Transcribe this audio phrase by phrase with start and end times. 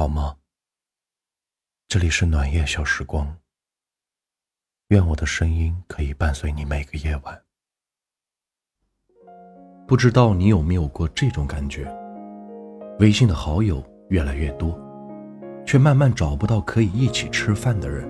[0.00, 0.34] 好吗？
[1.86, 3.36] 这里是暖夜小时光。
[4.88, 7.38] 愿我的声音可以伴随你每个夜晚。
[9.86, 11.86] 不知道你有没有过这种感觉？
[12.98, 14.74] 微信的好友越来越多，
[15.66, 18.08] 却慢慢找不到可以一起吃饭的人。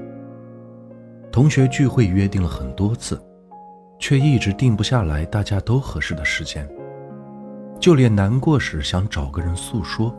[1.32, 3.20] 同学聚会约定了很多次，
[3.98, 6.70] 却一直定不下来大家都合适的时间。
[7.80, 10.16] 就连难过时想找个人诉说。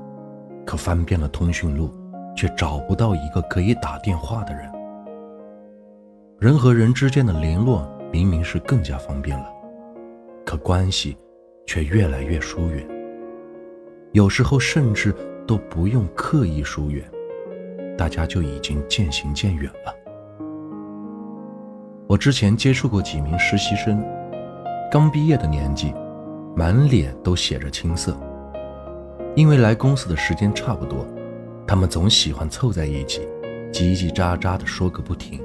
[0.66, 1.92] 可翻遍了通讯录，
[2.36, 4.72] 却找不到一个可以打电话的人。
[6.40, 9.46] 人和人之间的联络明明是更加方便了，
[10.46, 11.18] 可关系
[11.68, 12.88] 却越来越疏远。
[14.14, 15.16] 有时候甚至
[15.48, 17.04] 都不用刻意疏远，
[17.98, 19.96] 大家就已经渐行渐远了。
[22.08, 24.04] 我之前接触过几名实习生，
[24.92, 25.94] 刚毕业的年纪，
[26.56, 28.18] 满脸都写着青涩。
[29.36, 31.06] 因为来公司的时间差不多，
[31.66, 33.22] 他们总喜欢凑在一起，
[33.72, 35.42] 叽叽喳喳地说个不停。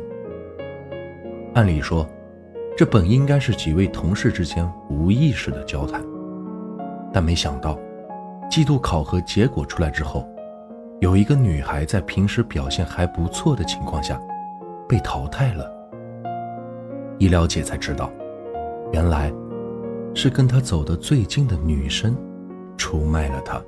[1.55, 2.07] 按理说，
[2.77, 6.05] 这本应该是几位同事之间无意识的交谈，
[7.13, 7.79] 但没想到，
[8.51, 10.29] 季度考核结果出来之后，
[11.01, 14.21] 有一个女孩在平时表现还不错的情况下，
[14.89, 15.71] 被淘汰了。
[17.19, 18.11] 一了解才知道，
[18.93, 19.33] 原来，
[20.13, 22.17] 是跟她走得最近的女生，
[22.77, 23.63] 出卖了她。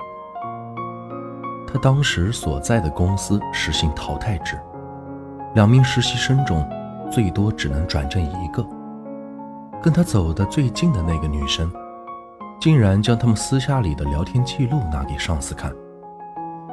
[1.71, 4.59] 他当时所在的公司实行淘汰制，
[5.55, 6.67] 两名实习生中，
[7.11, 8.67] 最多只能转正一个。
[9.83, 11.71] 跟他走的最近的那个女生，
[12.59, 15.73] 竟然将他们私下里的聊天记录拿给上司看。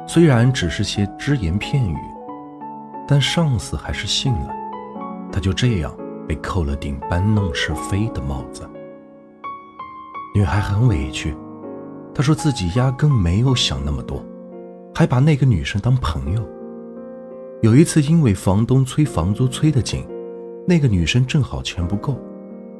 [0.06, 1.96] 虽然只是些只言片语，
[3.06, 4.48] 但上司还是信了。
[5.30, 5.94] 他就这样
[6.26, 8.68] 被扣了顶搬弄是非的帽子。
[10.34, 11.36] 女孩很委屈，
[12.14, 14.24] 她说自己压根没有想那么多。
[14.96, 16.42] 还把那个女生当朋友。
[17.60, 20.06] 有一次，因为房东催房租催得紧，
[20.66, 22.18] 那个女生正好钱不够，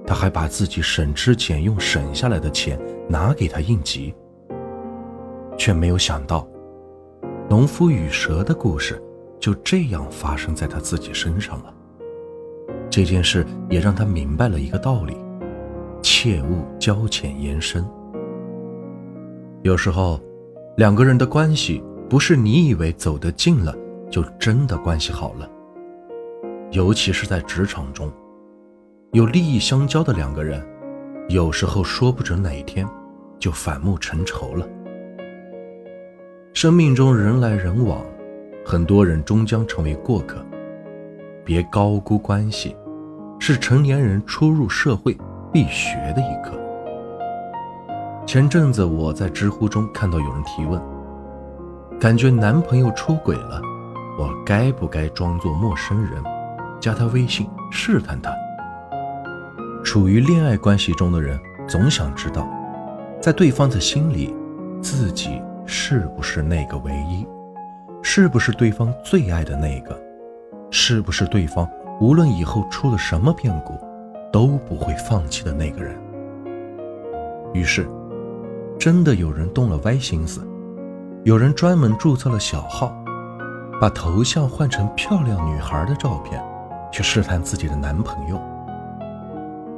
[0.06, 4.14] 他还把自己省吃俭用省下来的钱拿给她应急。
[5.58, 6.48] 却没有想到，
[7.50, 8.98] 农夫与蛇的故事
[9.38, 11.74] 就这样发生在他自己身上了。
[12.88, 15.14] 这件事也让他明白了一个道理：
[16.00, 17.86] 切勿交浅言深。
[19.60, 20.18] 有时候，
[20.78, 21.84] 两个人的关系。
[22.08, 23.74] 不是你以为走得近了
[24.08, 25.50] 就真的关系好了，
[26.70, 28.12] 尤其是在职场中，
[29.10, 30.64] 有利益相交的两个人，
[31.28, 32.88] 有时候说不准哪一天
[33.40, 34.64] 就反目成仇了。
[36.52, 38.00] 生命中人来人往，
[38.64, 40.38] 很多人终将成为过客，
[41.44, 42.76] 别高估关系，
[43.40, 45.16] 是成年人初入社会
[45.52, 46.56] 必学的一课。
[48.24, 50.95] 前阵子我在知乎中看到有人提问。
[51.98, 53.58] 感觉男朋友出轨了，
[54.18, 56.22] 我该不该装作陌生人，
[56.78, 58.30] 加他微信试探他？
[59.82, 62.46] 处于恋爱关系中的人总想知道，
[63.18, 64.36] 在对方的心里，
[64.82, 67.26] 自己是不是那个唯一，
[68.02, 69.98] 是不是对方最爱的那个，
[70.70, 71.66] 是不是对方
[71.98, 73.72] 无论以后出了什么变故，
[74.30, 75.96] 都不会放弃的那个人。
[77.54, 77.88] 于是，
[78.78, 80.46] 真的有人动了歪心思。
[81.26, 82.94] 有人专门注册了小号，
[83.80, 86.40] 把头像换成漂亮女孩的照片，
[86.92, 88.40] 去试探自己的男朋友。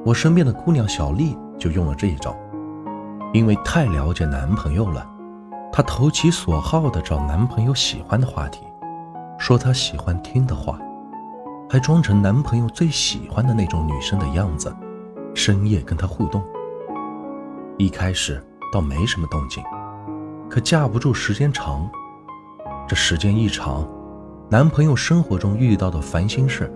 [0.04, 2.36] 我身边的姑娘小丽就用了这一招，
[3.32, 5.08] 因为太了解男朋友了，
[5.72, 8.60] 她投其所好的找男朋友喜欢的话题，
[9.38, 10.78] 说他喜欢听的话，
[11.66, 14.70] 还装成男朋友最喜欢的那种女生的样子，
[15.34, 16.44] 深夜跟他互动。
[17.78, 18.38] 一开始
[18.70, 19.64] 倒没什么动静。
[20.50, 21.88] 可架不住时间长，
[22.88, 23.86] 这时间一长，
[24.48, 26.72] 男朋友生活中遇到的烦心事，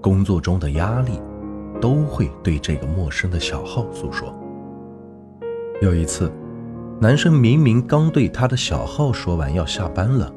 [0.00, 1.20] 工作中的压力，
[1.80, 4.34] 都会对这个陌生的小号诉说。
[5.80, 6.30] 有一次，
[7.00, 10.30] 男生明明刚对他的小号说完要下班了，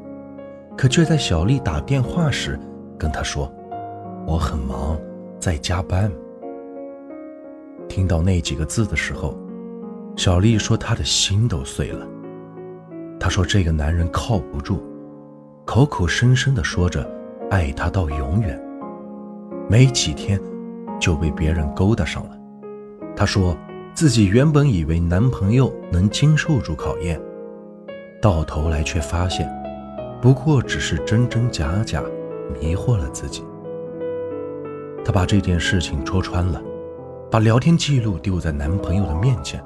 [0.78, 2.58] 可却在小丽打电话时
[2.98, 3.52] 跟他说
[4.26, 4.98] ：“我很忙，
[5.40, 6.10] 在加班。”
[7.90, 9.38] 听到那几个字的时候，
[10.16, 12.08] 小丽说她的心都碎了。
[13.20, 14.82] 她说：“这个男人靠不住，
[15.66, 17.10] 口口声声的说着
[17.50, 18.60] 爱她到永远，
[19.70, 20.40] 没几天
[21.00, 22.38] 就被别人勾搭上了。”
[23.16, 23.58] 她说
[23.94, 27.20] 自己原本以为男朋友能经受住考验，
[28.22, 29.50] 到头来却发现，
[30.22, 32.04] 不过只是真真假假，
[32.60, 33.44] 迷惑了自己。
[35.04, 36.62] 她把这件事情戳穿了，
[37.32, 39.60] 把聊天记录丢在男朋友的面前。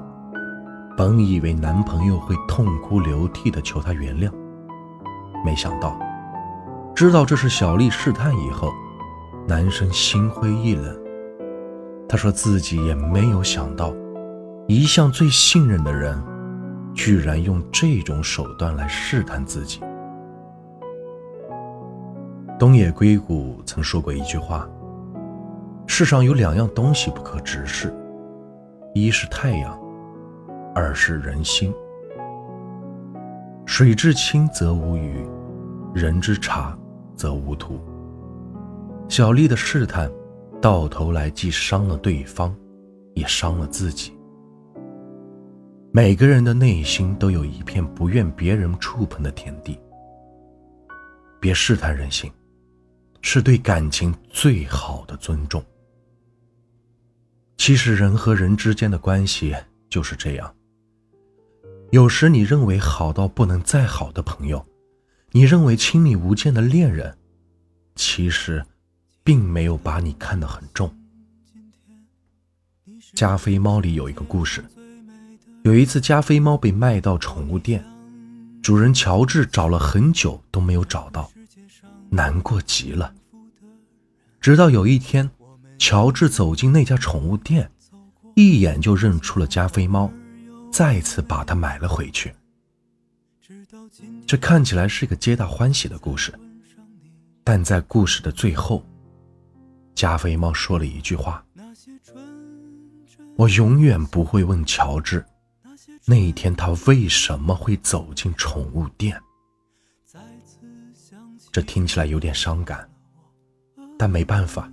[0.96, 4.30] 本以为男朋友会痛哭流涕的求她原谅，
[5.44, 5.98] 没想到，
[6.94, 8.70] 知道这是小丽试探以后，
[9.48, 10.96] 男生心灰意冷。
[12.08, 13.94] 他说自己也没有想到，
[14.68, 16.22] 一向最信任的人，
[16.94, 19.80] 居然用这种手段来试探自己。
[22.58, 24.68] 东野圭吾曾说过一句话
[25.88, 27.92] ：“世上有两样东西不可直视，
[28.94, 29.76] 一是太阳，
[30.74, 31.72] 二是人心。
[33.66, 35.26] 水至清则无鱼，
[35.94, 36.76] 人之察
[37.16, 37.80] 则无徒。”
[39.08, 40.10] 小丽的试探，
[40.60, 42.54] 到头来既伤了对方，
[43.14, 44.16] 也伤了自己。
[45.92, 49.78] 每个人的内心都有一片不愿别人触碰的天地，
[51.40, 52.30] 别试探人心。
[53.24, 55.62] 是对感情最好的尊重。
[57.56, 59.54] 其实人和人之间的关系
[59.88, 60.52] 就是这样。
[61.92, 64.64] 有时你认为好到不能再好的朋友，
[65.32, 67.18] 你认为亲密无间的恋人，
[67.94, 68.64] 其实
[69.22, 70.90] 并没有把你看得很重。
[73.12, 74.64] 加菲猫里有一个故事，
[75.64, 77.84] 有一次加菲猫被卖到宠物店，
[78.62, 81.30] 主人乔治找了很久都没有找到。
[82.08, 83.12] 难过极了。
[84.40, 85.30] 直到有一天，
[85.78, 87.70] 乔治走进那家宠物店，
[88.34, 90.10] 一眼就认出了加菲猫，
[90.72, 92.34] 再次把它买了回去。
[94.26, 96.32] 这看起来是个皆大欢喜的故事，
[97.44, 98.82] 但在故事的最后，
[99.94, 101.44] 加菲猫说了一句话
[103.36, 105.22] ：“我永远不会问乔治，
[106.06, 109.20] 那一天他为什么会走进宠物店。”
[111.52, 112.88] 这听起来有点伤感，
[113.98, 114.72] 但没办法，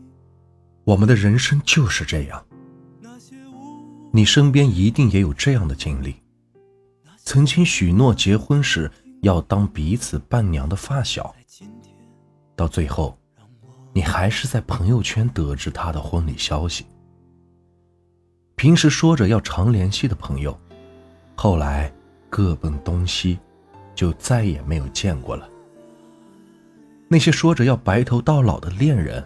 [0.85, 2.45] 我们的人生就是这样。
[4.11, 6.15] 你身边一定也有这样的经历：
[7.17, 8.89] 曾经许诺结婚时
[9.21, 11.35] 要当彼此伴娘的发小，
[12.55, 13.17] 到最后，
[13.93, 16.85] 你还是在朋友圈得知他的婚礼消息。
[18.55, 20.59] 平时说着要常联系的朋友，
[21.35, 21.91] 后来
[22.29, 23.37] 各奔东西，
[23.93, 25.47] 就再也没有见过了。
[27.07, 29.23] 那些说着要白头到老的恋人，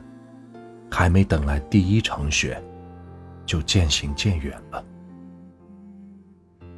[0.92, 2.62] 还没等来第一场雪，
[3.46, 4.84] 就渐行渐远了。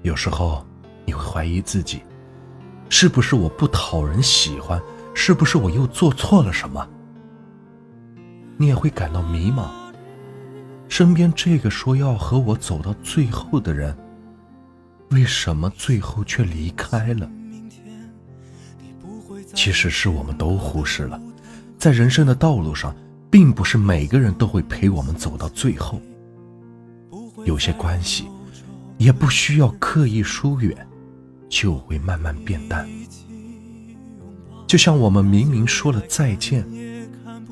[0.02, 0.66] 有时候
[1.06, 2.02] 你会怀疑自己，
[2.90, 4.82] 是不是我不讨人喜欢？
[5.14, 6.88] 是不是我又做错了什么？
[8.58, 9.70] 你也会感到迷茫。
[10.88, 13.98] 身边这个说要和我走到最后的人，
[15.10, 17.30] 为什么最后却离开了？
[19.54, 21.20] 其实是我们都忽视了，
[21.78, 22.94] 在人生的道路上，
[23.32, 26.00] 并不是每个人都会陪我们走到最后。
[27.46, 28.28] 有些关系，
[28.98, 30.76] 也不需要刻意疏远，
[31.48, 32.86] 就会慢慢变淡。
[34.68, 36.68] 就像我们明明说了再见，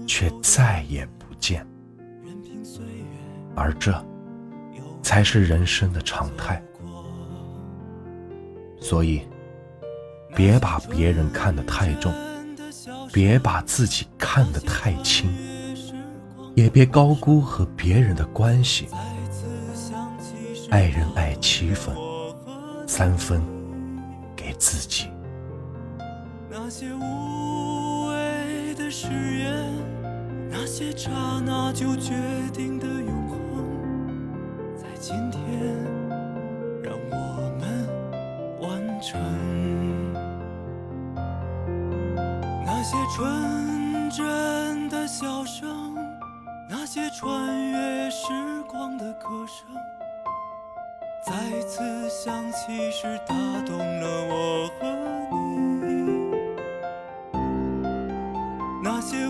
[0.05, 1.65] 却再也不见，
[3.55, 4.05] 而这，
[5.01, 6.61] 才是人生的常态。
[8.81, 9.21] 所以。
[10.35, 12.11] 别把别人看得太重，
[13.13, 15.31] 别把自己看得太轻，
[16.55, 18.87] 也别高估和别人的关系。
[20.73, 21.95] 爱人爱七分，
[22.87, 23.43] 三分
[24.35, 25.07] 给自己。
[26.49, 29.71] 那些无谓的誓言，
[30.49, 31.11] 那些刹
[31.45, 32.15] 那就决
[32.51, 33.37] 定的永恒，
[34.75, 35.39] 在今天
[36.81, 37.87] 让我们
[38.59, 39.21] 完成。
[42.65, 45.95] 那些纯真的笑声，
[46.67, 48.23] 那些穿越时
[48.67, 49.67] 光的歌声，
[51.25, 51.31] 再
[51.65, 53.33] 次响起时打
[53.65, 54.85] 动了我和
[55.31, 56.35] 你。
[58.83, 59.22] 那些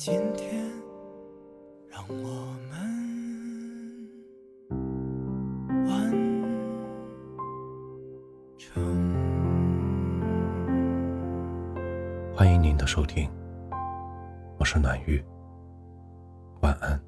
[0.00, 0.64] 今天，
[1.88, 2.14] 让我
[2.70, 2.78] 们
[5.88, 6.12] 完
[8.56, 8.80] 成。
[12.32, 13.28] 欢迎您的收听，
[14.56, 15.20] 我是暖玉，
[16.60, 17.07] 晚安。